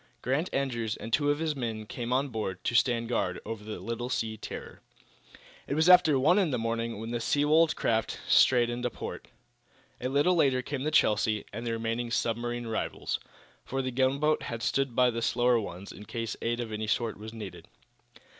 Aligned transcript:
Grant 0.23 0.49
Andrews 0.51 0.95
and 0.97 1.13
two 1.13 1.29
of 1.29 1.37
his 1.37 1.55
men 1.55 1.85
came 1.85 2.11
on 2.11 2.29
board, 2.29 2.63
to 2.63 2.73
stand 2.73 3.07
guard 3.07 3.39
over 3.45 3.63
the 3.63 3.77
little 3.79 4.09
sea 4.09 4.35
terror. 4.35 4.81
It 5.67 5.75
was 5.75 5.87
after 5.87 6.17
one 6.17 6.39
in 6.39 6.49
the 6.49 6.57
morning 6.57 6.99
when 6.99 7.11
the 7.11 7.19
Seawold 7.19 7.75
craft 7.75 8.19
strayed 8.27 8.71
into 8.71 8.89
port. 8.89 9.27
A 10.01 10.09
little 10.09 10.33
later 10.33 10.63
came 10.63 10.81
the 10.85 10.89
"Chelsea" 10.89 11.45
and 11.53 11.67
the 11.67 11.73
remaining 11.73 12.09
submarine 12.09 12.65
rivals, 12.65 13.19
for 13.63 13.83
the 13.83 13.91
gunboat 13.91 14.41
had 14.41 14.63
stood 14.63 14.95
by 14.95 15.11
the 15.11 15.21
slower 15.21 15.59
ones 15.59 15.91
in 15.91 16.05
case 16.05 16.35
aid 16.41 16.59
of 16.59 16.71
any 16.71 16.87
sort 16.87 17.19
was 17.19 17.31
needed. 17.31 17.67